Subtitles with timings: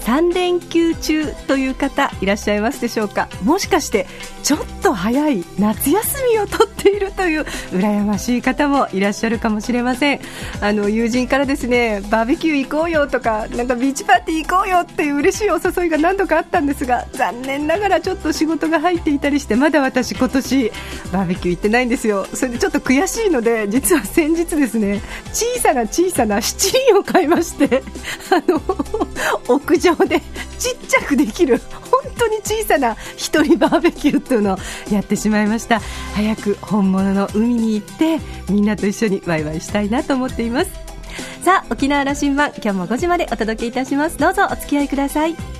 [0.00, 4.06] 3連休中という方いらっしゃいますでしょうかもしかして
[4.42, 7.42] ちょっと早い夏休みを取っているという
[7.72, 10.20] 羨ましい方もいらっしゃるかもしれません
[10.60, 20.72] あの友人からですねバーベキュー行こうよとかなんかビーチパーティー行こうよっていう嬉しいお誘いが何度かあったんですが残念ながらちょっと仕事が入っていたりしてまだ私今年
[21.12, 22.26] バーベキュー行ってないんですよ。
[22.32, 25.00] それでちょっと悔しいので実は先日ですね
[25.32, 27.82] 小さな小さな七輪を買いまして
[28.30, 28.60] あの
[29.48, 30.20] 屋上で
[30.58, 34.58] ちっちゃくできる本当に小さな一人バーベキューというのを
[34.90, 35.80] やってしまいました。
[36.14, 40.70] 早く本物の海に行ってみんなと一緒にワイワイしたいなと思っています。
[41.42, 44.18] さあ沖縄羅針盤今日も5時までお届けいたします。
[44.18, 45.59] どうぞお付き合いください。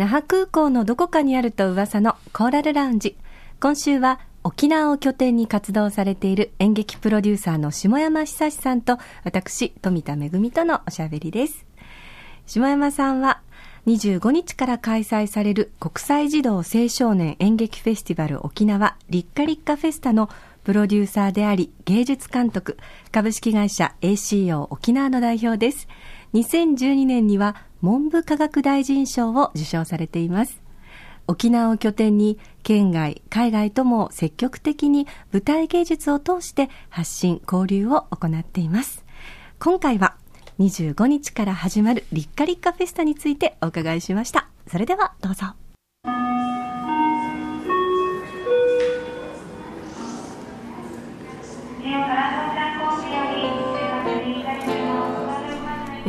[0.00, 3.18] 那覇空港のどこかにあると噂のコーラルラウンジ。
[3.60, 11.66] 今週は沖縄を拠点に活動されている演劇プロデューサーの下山久志さんと私、富田恵とのおしゃべりです。
[12.46, 13.42] 下山さんは
[13.86, 20.30] 25日から開催される国際児童青少年演劇フェスティバル沖縄リッカリッカフェスタの
[20.64, 22.78] プロデューサーであり芸術監督
[23.12, 25.88] 株式会社 ACO 沖縄の代表です。
[26.32, 30.62] 2012年には文部科学大臣賞を受賞されています。
[31.26, 39.04] 沖縄を拠点に県外、海外とも積極的に舞台芸術を通して発信、交流を行っています。
[39.58, 40.16] 今回は
[40.58, 44.48] 25日から始まるリッカリッカフェスタについてお伺いしました。
[44.66, 45.54] それではどうぞ。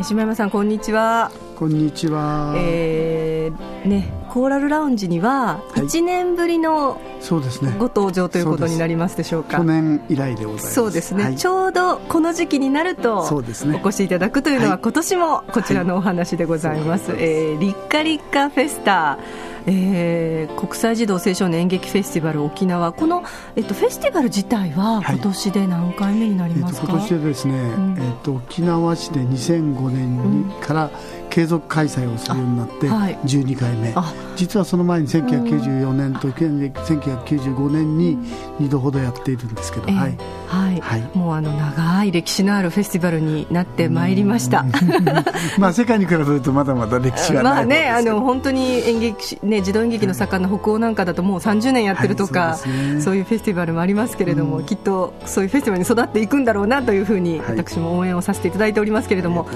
[0.02, 2.54] 島山さんこんにちはこんにちは。
[2.56, 7.70] えー、ね、コーラルラウンジには1年ぶりの、そうですね。
[7.78, 9.58] ご登場ということになりますでしょうか。
[9.58, 10.74] 去年以来でございます。
[10.74, 13.78] そうですね、はい、ちょうどこの時期になると、そうですね。
[13.84, 17.10] お越しいただくというのは、はい、今年もこちらのお話でございます。
[17.10, 19.18] はい、えー、リッカリッカフェスタ。
[19.66, 23.22] えー、国際児童青少年演劇フェスティバル沖縄この、
[23.54, 30.90] えっと、フェスティバル自体は今年で何回目になりますか、はいえっと、今年でですね、うん、えっと、沖縄市で2005年にから
[31.32, 38.18] 継続開催をするようになって12回目、はい、実はその前に1994年と1995年に
[38.60, 40.18] 2度ほどやっているんですけど、えー、はい、
[40.52, 40.80] はい。
[40.80, 44.66] はい、もうあの長い歴史のあるフェスティバルになってまいりました。
[45.58, 59.46] まあ世界に比べるとまだまだ歴史がまあねあの本当に演劇ね児童演劇の盛んな北欧なんかだともう30年やってるとか、はいそうね、そういうフェスティバルもありますけれども、うん、きっとそういうフェスティバルに育っていくんだろうなというふうに私も応援をさせていただいておりますけれども、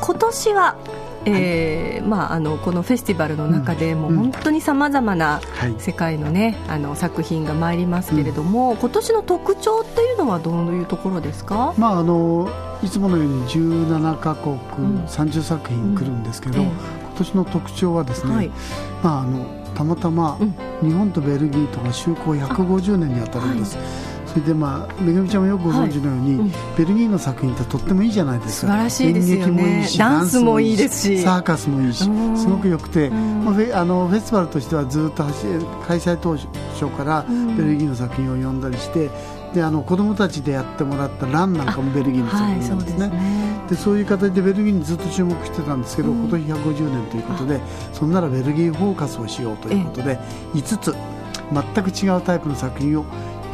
[0.00, 0.76] 今年は
[1.26, 5.40] えーまあ、あのこのフェスティバルの中でも本当にさまざまな
[5.78, 12.48] 世界の,、ねあの作品が参りますけれども、うん、今年の特徴っていうのはどういうところですか、まあ、あの
[12.82, 16.66] いつものように17か国、うん、30作品来るんですけど、うん。
[16.66, 18.50] えー、今年の特徴はですね、はい、
[19.02, 20.38] まあ、あのたまたま
[20.80, 23.76] 日本とベルギーとが就航150年に当たるんです。
[24.36, 26.48] そ れでまあめぐみちゃんもよくご存知のように、はい。
[26.48, 28.72] うん、ベルギーの作品ってとってもいいじゃないですか。
[28.72, 29.88] 素晴らしいですよね。
[29.98, 31.22] ダンスもいいですし。
[31.22, 32.04] サーカスもいいし
[32.36, 35.24] すごくよくて、まあ、フェあのフェスティバルとしてはずっと
[35.86, 37.24] 開催当初から
[37.56, 39.10] ベルギーの作品を読んだりして
[39.54, 43.00] であの子供たちでやってもらった「ラン」なんかもベルギーの作品なんですね。
[43.00, 43.18] はい、そう
[43.70, 47.60] で、ね、そういう形でベルギーにずっと注目してたんですけど、うん、今年150年ということで
[47.92, 50.18] そんならベルギーフォーカスをしようということで
[50.54, 50.94] 5つ
[51.52, 53.04] 全く違うタイプの作品を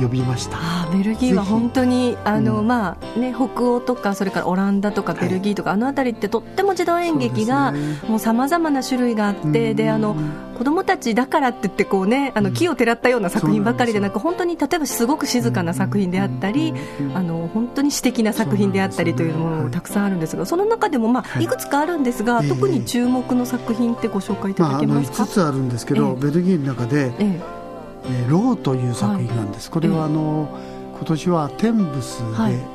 [0.03, 0.59] 呼びました。
[0.61, 7.73] あベルギーは本当にあの、うん、まあね、北欧とかそれからオランダとかベルギーとか、はい、あの辺りってとっても児童演劇が
[8.19, 10.16] さまざまな種類があって、であの
[10.59, 16.75] 子供たちだからって言ってこう、ね、あの木をてらったような作品ばかりでなく本当に例えばすごく静かな作品であったり、
[17.15, 21.47] あの本当に詩的な作品であったりというものもたくさんあるんですがその中でも、まあ、い。
[21.53, 27.61] くつかあるんですが、特に注目の作品ってご紹介いただけますか、まあ、5つあるんですけど、ベルギーの中で、ええ
[28.04, 30.49] えー、ローという作品なんです、はい、これはあの、
[30.93, 32.21] えー、今年はテンブス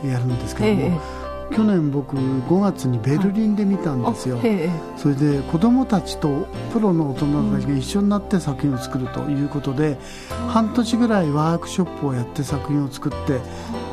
[0.04, 4.70] でやるんですけども、はいえー、去年僕5月にベルリンで見たんですよ、はい、
[5.00, 13.40] それで子どもたちとプロの大人たちが一緒になって作品を作るということで、うん、半年ぐらいワークショップをやって作品を作って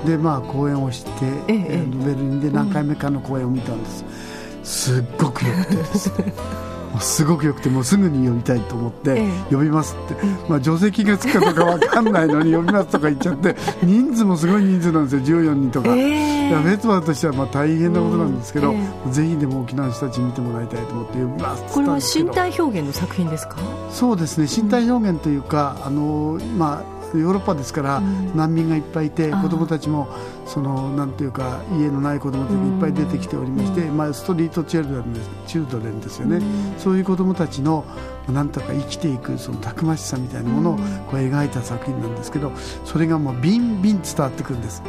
[0.07, 1.11] でまあ公演をして、
[1.49, 4.05] えー、ベルリンで何回目かの公演を見たんです、
[4.65, 6.33] すっごくよくてですね
[7.01, 10.15] すごくよくてもうすぐに呼びたいと思って呼びますって、
[10.49, 23.57] まあ、除籍がつくかどうか分かんないのに呼びますとか言っちゃって 人数もすごい人数なんですよ14人とか、えー、フェスティバルとしてはまあ大変なことなんですけど、えー、ぜひでも沖縄の人たちに見てもらいたいと思って呼びますこれは身体表現の作品ですか？
[23.91, 28.01] そうですね身体表現というか、あのまあヨーロッパですから
[28.35, 30.09] 難民がいっぱいいて、子どもたちも
[30.47, 36.41] そのなんていうか家のない子どもたちがいっぱい出てきておりまして、まあ、ストリートチルドレンですチルドレンですよね、
[36.79, 37.85] そういう子どもたちの
[38.29, 40.83] なんとか生きていくそのたくましさみたいなものをこ
[41.13, 42.53] う描いた作品なんですけど
[42.85, 44.83] それがもうビンビン伝わってくるんです。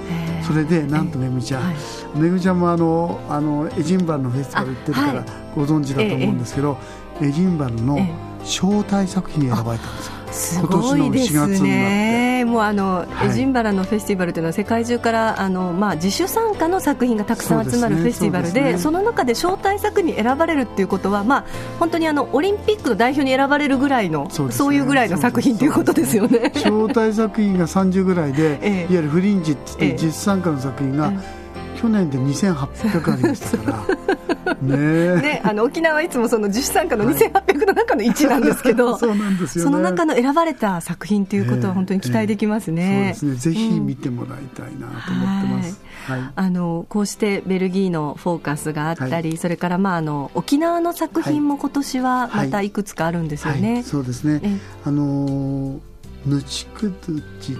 [0.47, 1.73] それでなんとめぐみちゃん、
[2.15, 5.25] めぐみちゃんもあのあのエジンバルのフェスティバル行ってるから
[5.55, 6.77] ご存知だと思うんですけど、
[7.21, 7.97] エジンバルの
[8.45, 10.15] 招待作品に選ばれたんですよ。
[10.35, 18.77] すごいですね、もうあの、はい、エジンバラのフェスティバルというのは世界中からあの、まあ、自主参加の作品がたくさん集まるフェスティバルで、そ、ね。
[18.77, 21.45] その中で招待作に選ばれるっていうことは、まあ、
[21.79, 26.51] 本当にあのオリンピックの代表に選ばれるぐらいの、そう、ね,、いうぐらいの作品ということですよね。
[26.55, 31.44] 招待作品が30ぐらいで、 ええ、いわゆるフリンジっていって、実参加の作品が、え
[31.75, 34.25] 去年で2800ありましたから。
[34.61, 43.11] ねねあの沖縄はいつもその自主参加の2800の中の1なんですけど、 そうなんですよ、ね、その中の選ばれた作品ということは本当に期待できますね、えーえ。
[43.11, 43.53] ー、そうですね。
[43.53, 55.79] ぜひ見てもらいたいなと思ってます、はい、はい、あのこうしてベルギーのフォーカスがあったり、はい、それからまああの沖縄の作品も今年はまたいくつかあるんですよね、はい、そうですね、あの
[56.25, 57.57] ぬちくずち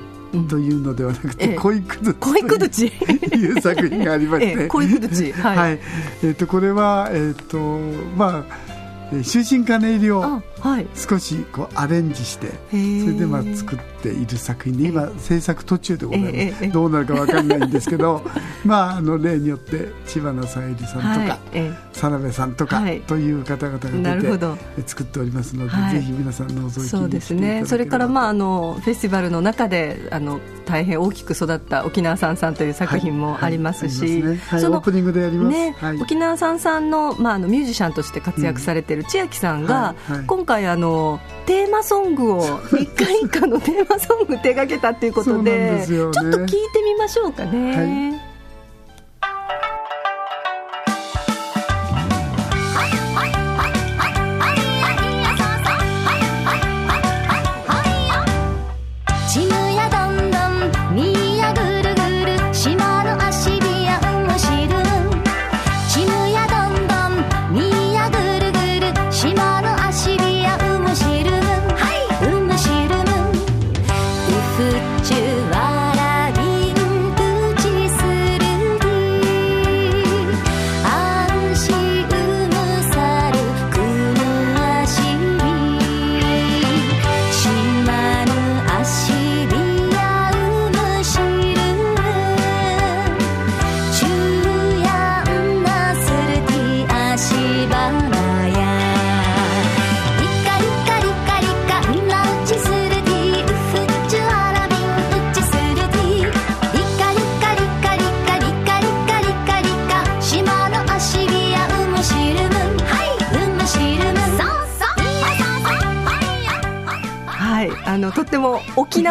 [0.48, 2.92] というのではなくて、恋くず恋くずち。
[2.92, 3.06] と
[3.36, 5.32] いう作品がありまして、 恋くずち。
[5.34, 5.80] はい、はい、
[6.24, 7.58] えっ、ー、とこれはえっ、ー、と
[8.18, 10.42] まあ終身金入りを
[10.96, 18.22] 少しこうアレンジして、それでまあ作っている作品で今制作途中でございます、どうなるか分かんないんですけど
[18.66, 21.40] まああの例によって知花さゆりさんとか
[21.94, 27.63] 佐鍋さんとかという方々が出て作っておりますので、ぜひ皆さんのぞきそうですね。
[27.66, 34.24] それからまああのフェスティバルの中であの大変大きく育った沖縄さんさんという作品もありますし、
[34.60, 39.96] そのオープニングでやります、ね沖縄さんさんのまああのミュージシャンとして活躍されている千秋さんが、
[40.28, 48.19] 今回あのテーマソングを一回一回のテーマソング手がけたということで、ちょっと聞いてみましょうかね。
[48.19, 48.35] 沖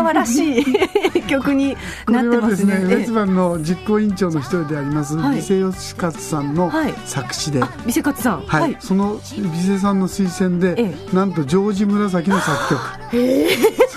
[0.04, 0.64] 縄らしい
[1.26, 1.76] 曲に
[2.08, 2.28] なってますね。
[2.28, 6.70] これはですね、レズバンの実行委員長の一人であります、はい、美瀬義勝さんの
[7.06, 12.80] 作詞で、はい、美瀬勝さん、はい、はい、その美瀬さんの推薦で、ええ、なんとジョージ紫の作曲。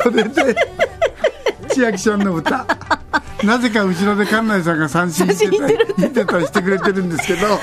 [0.04, 0.56] それで
[1.70, 2.66] 千秋ちゃんの歌。
[3.44, 5.78] なぜか後ろで館内さんが三振してたり
[6.10, 7.56] てたりしてくれてるんですけど、ぜ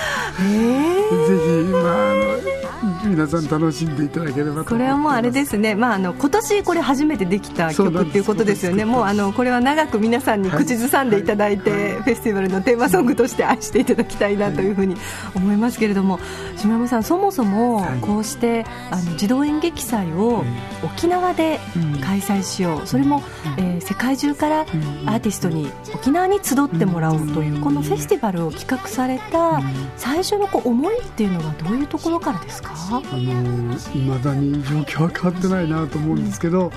[3.04, 8.84] 皆さん楽しんでいただければこれはもうあれですね、まあ、あの今年これ初めてできた曲っていうことですよね。
[8.84, 14.96] もうあのこれは長く皆さんに口ずさんでいただいて、はい、フェスティバルのテーマソングとして愛していただきたいなというふうに
[15.34, 16.18] 思いますけれども、
[16.56, 20.44] 島山さんそもそもこうしてあの児童演劇祭を
[20.82, 21.60] 沖縄で
[22.02, 23.22] 開催しよう、それも、
[23.58, 29.60] えー、世界中からアーティストに沖縄に集ってもらおうというこのフェスティバルを企画された
[29.96, 32.74] 最初のこう思いっていうのはどういうところからですか？
[32.98, 36.72] あの未だに状況は変わってないなと思うんですけど、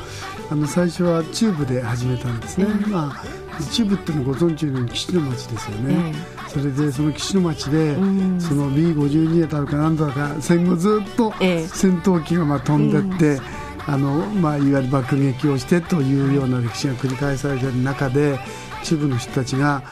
[0.49, 6.13] あの最初はチューブで始めたんですね、まあ、チューブってもご存知のように基地の町ですよね、
[6.47, 7.99] それでその基地の町で、そ
[8.53, 13.41] の B52 だとか何だか戦後ずっと戦闘機がまあ飛んでって、
[13.87, 18.37] あのまあ、いわゆる爆撃をしてというような歴史が繰り返されている中で
[18.83, 19.83] 一部の人たちが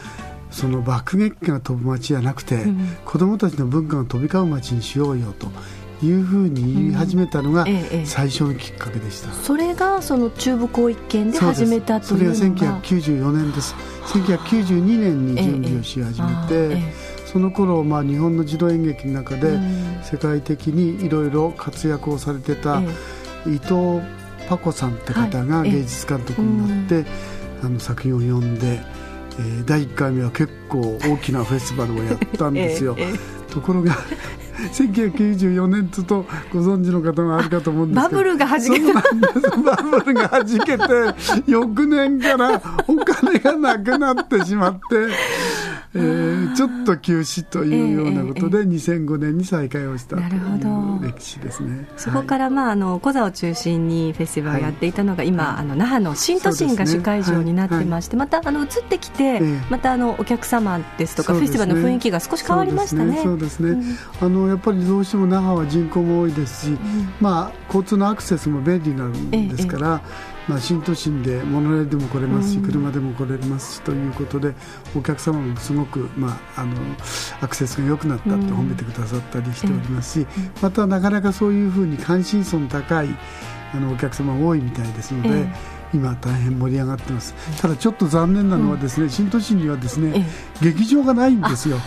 [0.51, 5.47] その爆撃機が飛ぶ街じゃなくて、うん、子どもたちの文化が飛び交う街にしようよと
[6.03, 7.65] いうふうに言い始めたのが
[8.05, 13.75] 最初のきっかけでした、それがその中部広域圏で始めたというそれが1994年です。
[14.05, 16.81] 1992年に準備をし始めて、
[17.25, 19.57] その頃、まあ日本の児童演劇の中で
[20.03, 22.81] 世界的にいろいろ活躍をされてた
[23.45, 24.01] 伊藤
[24.47, 27.05] パコさんって方が芸術監督になって、
[27.63, 28.81] あの作品を読んで、
[29.39, 32.95] えー、第1回目は結構大きなフェスティバルをやったんですよ。
[33.49, 33.97] ところが
[34.71, 38.17] 1994年つとご存知の方があるかと思うんですけど。
[38.17, 38.93] バブルがはじけた。
[38.93, 39.01] バ
[39.83, 40.83] ブルがはじけて
[41.47, 44.79] 翌年からお金がなくなってしまって
[45.95, 51.87] えー、ちょっと休止というようなことで、2005年に再開をしたという歴史ですね。
[51.95, 63.21] そこから、まあ、あのコザを中心にフェスティバルをやっていたのが、今、あの那覇の新都心が主会場になってまして、またあの移ってきて、またあのお客様ですとか、フェスティバルの雰囲気が少し変わりましたね。
[63.23, 63.81] そうですね、
[64.21, 66.77] あのやっぱりどうしても那覇は人口も多いですし、
[67.21, 70.01] まあ、交通のアクセスも便利なんですから、
[70.47, 74.53] まあ、新都心でモノレールでも来れますし、車でも来れますしということで
[74.95, 76.75] お客様もすごく、まあ、あの
[77.41, 80.27] アクセスが良くなったって褒めてくださったりしておりますし、
[80.61, 83.09] またなかなかそういうふうに関心層の高い
[83.73, 85.75] あのお客様が多いみたいですので。
[85.93, 87.33] 今大変盛り上がってます。
[87.61, 90.25] ただちょっと残念なのはですね、新都心にはですね、
[90.61, 91.77] 劇場がないんですよ。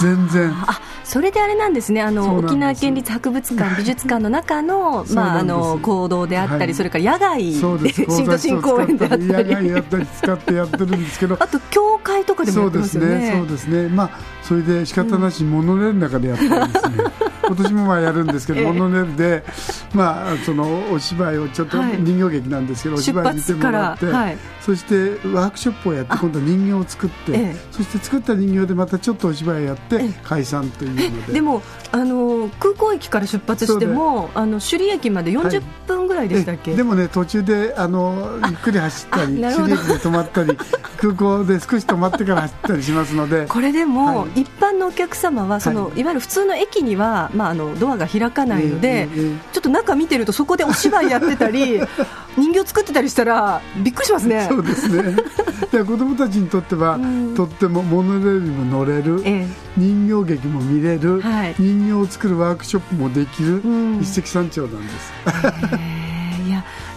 [0.00, 0.52] 全然。
[0.52, 2.02] あそれであれなんですね。
[2.02, 7.42] あの沖縄県立博物館美術館の中の まああの行動であったり、はい、それから野外
[7.82, 9.24] で 新都心公園であったり。
[9.26, 11.38] 野外やったり使ってやってるんですけど。
[11.40, 13.32] あと教会とかでもやってますよね。
[13.32, 13.88] そうですねそうですね。
[13.88, 14.10] まあ
[14.42, 17.04] それで仕方なしモノレールの中でやってるんですね、
[17.46, 19.44] 今年もまあやるんですけど、モノレールで、
[19.92, 24.06] まあ、そのお芝居をちょっと人形劇なんですけど、お芝居見てもらって、
[24.62, 31.32] そしてワークショップをやって今度は人形を作って、そして作った人形でまたちょっとお芝居をやって解散というので。
[31.34, 40.56] でもあの空港駅から出発してもあの首里駅まで40分ぐらいでしたっけ、でもね途中であのゆっくり走ったり首里駅で止まったり
[40.98, 43.46] 空港で少し止まってから走ったりしますので。
[43.46, 49.08] これでも、一般のお客様はその、い、わゆる普通の駅には、まあ、あのドアが開かないので、
[49.52, 51.80] ちょっと中見てるとそこでお芝居やってたり
[52.38, 54.46] 人形作ってたりしたらびっくりしますね。
[54.48, 55.16] そうですね。
[55.72, 56.98] で子供たちにとっては、
[57.36, 59.22] とってもモノレールにも乗れる、
[59.76, 63.60] 人形劇も見れる、はい、人形を作るワークショップもできる、
[64.00, 65.12] 一石三鳥なんです。
[65.76, 65.97] いや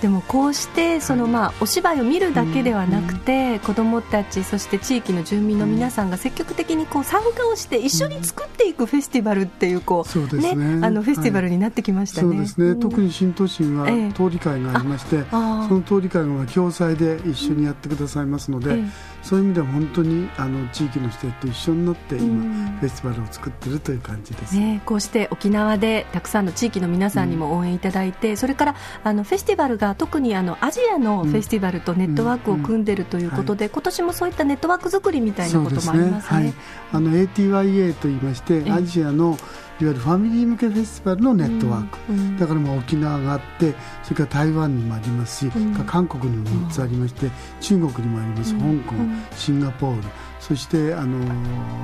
[0.01, 18.79] でもこうしてその、まあ、お芝居を見るだけではなくて、子どもたちそして地域の住民の皆さんが積極的にこう参加をして一緒に作っていくフェスティバルっていうこう、ね、あのフェスティバルになってきましたね、そうですね、特に新都心は通り会がありまして、その通り会が共催で一緒にやってくださいますので、
[19.21, 22.43] そういう意味では本当にあの地域の人と一緒になって今、
[22.79, 36.53] フェスティバルを作っているという感じです、ね、こうして沖縄でたくさんの地域の皆さんにも応援いただいて、それからあのフェスティバルが特にあのアジアのフェスティバルとネットワークを組んでいるということで、今年もそういったネットワーク作りみたいなこともありますね。
[36.91, 39.37] あの ATYA と言いましてアジアの
[39.81, 43.73] いわゆるファミリー向けフェスティバルのネットワーク、うん、だからもう沖縄があって
[44.03, 48.93] それから台湾にもありますし、うん、韓国にも3つありまして、中国にもあります、香港、
[49.35, 50.07] シンガポール
[50.39, 51.17] そしてあの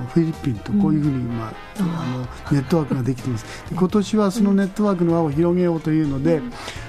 [0.10, 3.46] フィリピンとこういうふうに、まあ、あのネットワークができています。
[3.72, 6.42] 今年はそのネットワークの輪を広げようというので、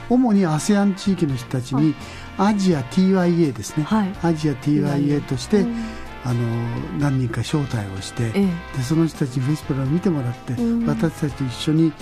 [0.08, 1.94] 主に ASEAN 地域の人たちに
[2.38, 5.66] アジア TYA ですね、はい、アジア TYA として、
[6.25, 6.40] あの
[6.98, 11.92] 何人か招待をして、ええ、でその人たちにフェスティバルを見てもらって、うん、私たちと一緒に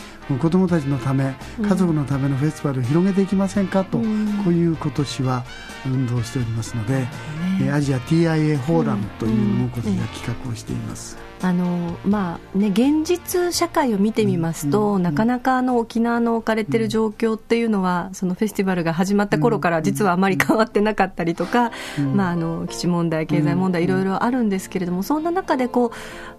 [0.40, 5.44] 子どもたちのため家族のためのフェスティバルを広げていきませんかと、うん、こういう今年は
[5.84, 7.06] 運動しておりますので、
[7.55, 11.26] うん、アジア TIA フォーラムというのも今年は企画をしています。
[11.42, 25.90] あのまあね、現実社会を見てみますと、うん、なかなかあの沖縄の置かれている状況っていうのは、そのフェスティバルが始まった頃から実はあまり変わってなかったりとか、うん、まあ、あの基地問題、経済問題、いろいろあるんですけれども、そんな中でこう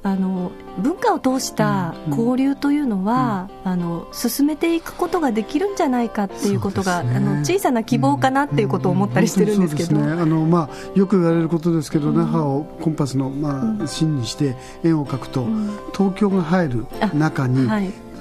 [0.01, 15.47] あの文化を通した交流というのは、あの進めていくことができるんじゃないかっていうことが、ね、あの小さな希望かなっていうことを思ったりしてるんですけど、ね、あのまあ、よく言われることですけど、那覇をコンパスの、まあ、芯にして円を描くと、
[15.95, 17.65] 東京が入る中に、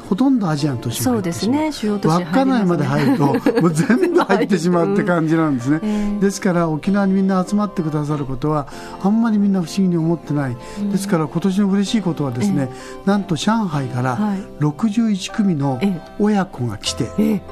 [0.09, 1.73] ほとんどアジアの都市そうですね。
[1.73, 8.69] 稚内まで入るともう 全部入ってしまうって感じなんですね、うん、ですから沖縄にみんな集まってくださることは
[9.03, 12.71] あんまりみんな不思議に思ってない、うん、ですから今年の嬉しいことはですね、
[13.05, 14.17] なんと上海から
[14.61, 15.81] 61組の
[16.21, 17.43] 親子が来て、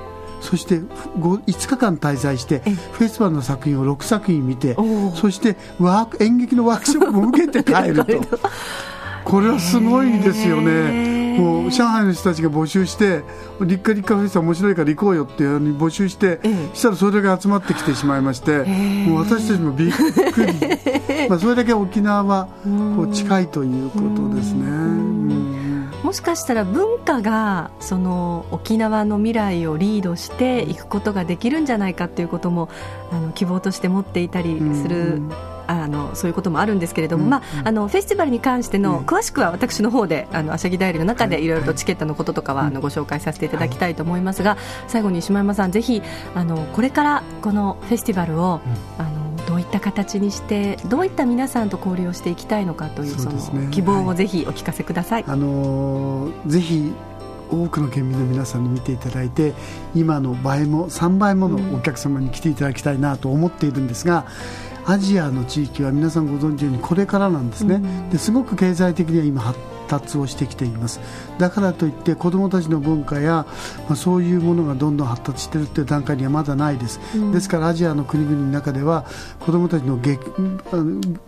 [0.44, 2.58] そして5日間滞在して
[2.92, 4.76] フェスバルの作品を6作品見て
[5.14, 8.38] そしてワーク演劇のワークショップも受けて帰ると。
[9.24, 11.38] これはすごいですよね。
[11.38, 13.22] もう上海の人たちが募集して
[13.58, 16.40] 立夏立夏フェス面白いから行こうよって募集して、
[16.74, 18.64] したらそれだけ集まってきてしまいまして、
[19.08, 20.52] もう私たちもびっくり。
[21.28, 22.48] まあそれだけ沖縄は
[22.96, 25.43] こう近いということですね。
[26.04, 32.68] もしかしたら文化がその沖縄の未来をリードしていくことができるんじゃないかということも
[33.11, 35.23] あの希望として持っていたりする
[35.66, 44.58] あのそういうこともあるんですけれども、うん、まあ、あのフェスティバルに関しての、詳しくは私の方であのアシャギダイリの中でいろいろとチケットのこととかは、あのご紹介させていただきたいと思いますが、
[44.88, 46.02] 最後に島山さんぜひ
[46.34, 48.61] あのこれからこのフェスティバルを、
[48.99, 49.13] あのどう
[49.64, 55.25] いった形にしてどういった皆さんと交流をしていきたいのかというその希望をぜひお聞かせください。
[55.26, 56.92] あのぜひ
[57.50, 59.52] 多くの県民の皆さんに見ていただいて
[59.94, 64.26] 今の倍も3倍ものお客様に来ていただきたいなと思っているんですが、
[64.87, 67.80] アジアの地域は皆さんご存知のようにこれからなんですね、
[68.11, 71.00] ですごく経済的には今発達をしてきています。
[71.38, 73.46] だからといって子どもたちの文化や、
[73.88, 79.06] まあ、そういうものがどんどん発達しているという段階にはまだないです、うん、ですからアジアの国々の中では
[79.40, 80.20] 子どもたちの劇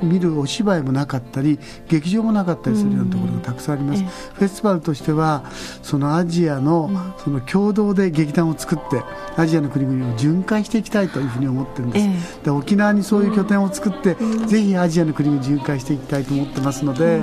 [0.03, 1.59] 見るお芝居もなかったり
[1.89, 5.45] 劇場もなかったりするようなところがたくさんあります、うん、フェスティバルとしては
[5.83, 9.03] そのアジアのその共同で劇団を作って
[9.37, 17.23] アジアの国々を巡回していきたいというふうに思ってるんです、えー、で沖縄にそういう拠点を作って、うん、ぜひアジアの国を巡回していきたいと思ってますので、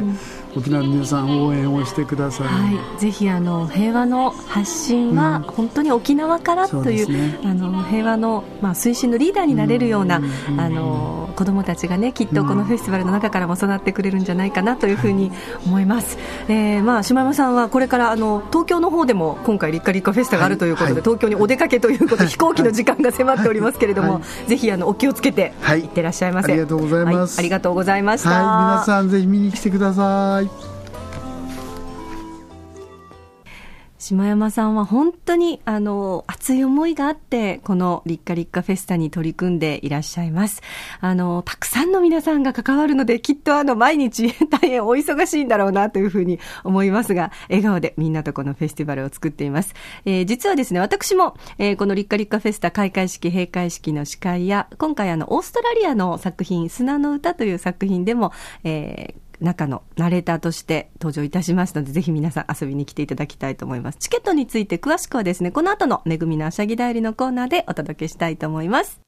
[0.56, 15.32] 沖縄の皆さん応援をしてください、はい、ぜひあの平和の発信は本当に沖縄からといううん、あの平和の、まあ、推進のリーダーになれるような、うん、あの子どもたちが、ね、きっとこのフェスティバルの中からも育ってくれるんじゃないかなというふうに
[15.66, 16.18] 思います、
[16.48, 25.80] えーまあ、島山さんはこれからあの東京の方でも今回立夏立夏フェスタがあるということで、はい、東京にお出かけということで、飛行機の時間が迫っておりますけれども、はい、ぜひあのお気をつけてい。
[25.86, 30.43] ってらっしゃいませ、ありがとうございます、ありがとうございました、皆さんぜひ見に来てください
[34.04, 40.62] 島山さんは本当にあの熱い思いがあってこの立夏立夏フェスタに取り組んでいらっしゃいます。
[41.00, 58.34] あのたくさんの皆さんが関わるのできっとあの毎日 大変お忙しいんだろうなというふうに思いますが笑顔でみんなとこのフェスティバルを作っています、えー、実はですね私も、えー、この立夏立夏フェスタ開会式閉会式の司会や今回あのオーストラリアの作品砂の歌という作品でも、
[58.66, 63.98] えー、中のナレーターとして登場いたしますので、ぜひ皆さん遊びに来ていただきたいと思います。
[64.00, 69.02] チケットについて詳しくはですね、この後のめぐみのあしゃぎだよりのコーナーでお届けしたいと思います。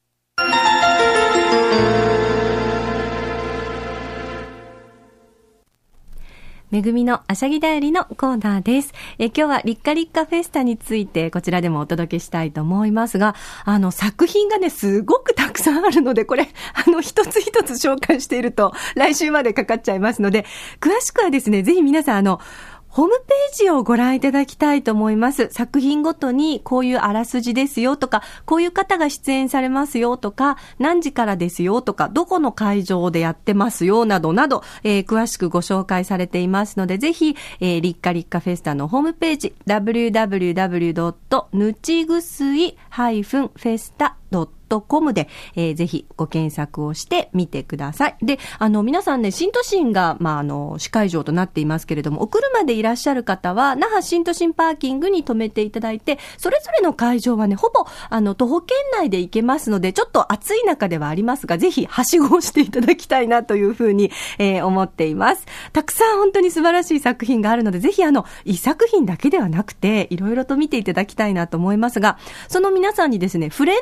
[6.76, 8.92] めぐみのあしゃぎだよりのコーナーです。
[9.18, 13.34] え今日はリッカリッカフェスタについてこちらでもお届けしたいと思いますが、
[13.64, 16.50] あの作品がね、すごくたくさんあるので、これ、
[16.86, 20.44] あの一つ一つ紹介していると来週までかかっちゃいますので、
[20.78, 22.42] 詳しくはですね、ぜひ皆さんあの、
[22.96, 25.50] ホームページをご覧いただきたいと思います。
[25.50, 41.44] 作品ごとにこういうあらすじですよとか、こういう方が出演されますよとか、何時からですよとか、どこの会場でやってますよなどなど、えー、詳しくご紹介されていますので、ぜひ、えー、立夏立夏フェスタのホームページ、www.
[41.52, 48.16] ぬちぐすい -festa.com トコムで、えー、ぜひご検索をしてみてください。
[48.22, 65.46] で、あの、皆さんね、新都心が、まあ、あの、市会場となっていますけれども、お車でいらっしゃる方は、那覇新都心パーキングに停めていただいて、それぞれの会場はね、ほぼ、あの、徒歩圏内で行けますので、ちょっと暑い中ではありますが、ぜひ、はしごをしていただきたいなというふうに、えー、思っています。
[65.72, 73.78] たくさん本当に素晴らしい作品があるので、ぜひ、あの、一作品だけではなくて、いろいろと見ていただきたいなと思いますが、その皆さんにですね、フレン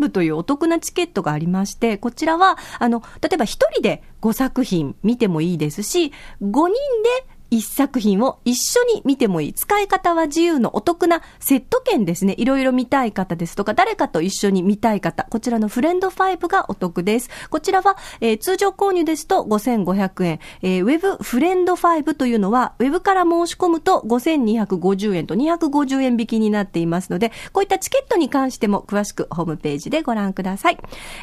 [0.00, 6.12] ド5といういうお得なチケットがありまして、こちらは、あの、例えば一人で5作品見てもいいですし、
[6.42, 9.52] 5人で一作品を一緒に見てもいい。
[9.52, 12.34] 使い方は自由のお得なセット券ですね。
[12.38, 17.30] いろいろ見たい方ですとか、誰かと一緒に見たい方、こちらのフレンド5がお得です。
[17.50, 20.40] こちらは、えー、通常購入ですと5500円。
[20.62, 30.78] えー、ウェブフレンド5というのは、ウェブから申し込むと5250円と250円引きになっていますので、こういったチケットに関しても詳しくホームページでご覧ください。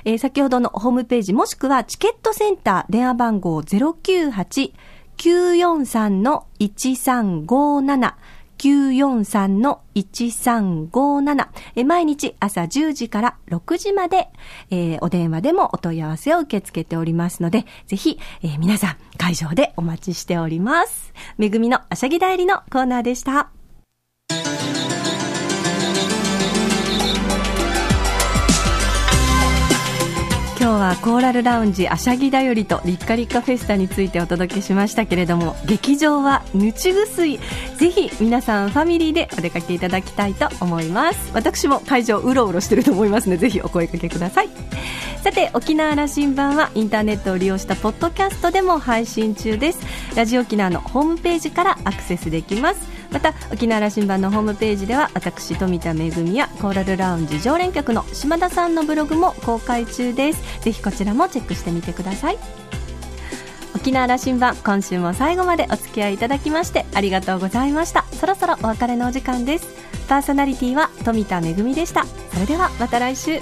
[0.06, 4.74] えー、先ほどのホームページもしくはチケットセンター電話番号098
[5.18, 8.14] 943-1357
[8.58, 14.30] 943-1357え毎日朝10時から6時まで、
[14.72, 21.14] えー、お電話でもお問い合わせを受け付けておりますので、ぜひ、えー、皆さん会場でお待ちしております。
[21.38, 23.50] めぐみのあしゃぎ代理のコーナーでした。
[30.66, 37.40] 今日はコーラルラウンジあしゃぎだよりとリッカリッカフェスタについてお届けしましたけれども劇場はぬちぐすい
[37.78, 41.32] ぜひ皆さんファミリーでお出かけいただきたいと思います。
[41.36, 44.50] 私も会場うろうろしてると思いますのでぜひお声かけください。
[45.24, 49.80] さて沖縄羅針盤はインターネットを利用したポッドキャストでも配信中です。
[50.16, 52.95] ラジオ沖縄のホームページからアクセスできます。
[53.16, 60.60] また沖縄羅針盤のホームページでは私富田恵やコーラルラウンジ常連客の島田さんのブログも公開中です。
[60.60, 62.38] ぜひこちらもチェックしてみてください。
[63.74, 68.04] 沖縄羅針盤今週も最後までお付き合いいただきましてありがとうございました。
[68.12, 69.68] そろそろお別れのお時間です。
[70.10, 72.06] パーソナリティは富田恵でした。
[72.34, 73.40] それではまた来週。